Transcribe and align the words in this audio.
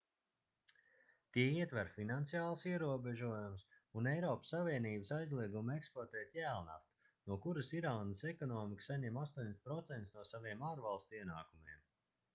tie 1.35 1.43
ietver 1.57 1.89
finansiālus 1.97 2.63
ierobežojumus 2.69 3.65
un 4.01 4.07
eiropas 4.13 4.53
savienības 4.55 5.13
aizliegumu 5.17 5.73
eksportēt 5.75 6.35
jēlnaftu 6.37 7.13
no 7.33 7.37
kuras 7.45 7.73
irānas 7.81 8.23
ekonomika 8.35 8.87
saņem 8.87 9.19
80% 9.25 10.17
no 10.21 10.25
saviem 10.31 10.65
ārvalstu 10.71 11.21
ienākumiem 11.23 11.85